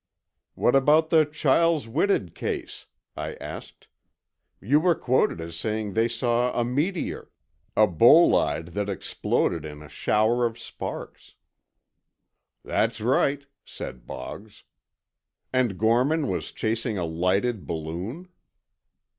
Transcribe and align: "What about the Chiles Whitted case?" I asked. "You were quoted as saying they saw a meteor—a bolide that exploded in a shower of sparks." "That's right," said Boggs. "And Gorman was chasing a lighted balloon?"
"What 0.55 0.75
about 0.75 1.11
the 1.11 1.25
Chiles 1.25 1.87
Whitted 1.87 2.33
case?" 2.33 2.87
I 3.15 3.35
asked. 3.35 3.87
"You 4.59 4.79
were 4.79 4.95
quoted 4.95 5.39
as 5.39 5.55
saying 5.55 5.93
they 5.93 6.07
saw 6.07 6.51
a 6.59 6.65
meteor—a 6.65 7.85
bolide 7.87 8.69
that 8.69 8.89
exploded 8.89 9.63
in 9.63 9.83
a 9.83 9.87
shower 9.89 10.43
of 10.43 10.57
sparks." 10.57 11.35
"That's 12.65 12.99
right," 12.99 13.45
said 13.63 14.07
Boggs. 14.07 14.63
"And 15.53 15.77
Gorman 15.77 16.27
was 16.27 16.51
chasing 16.51 16.97
a 16.97 17.05
lighted 17.05 17.67
balloon?" 17.67 18.27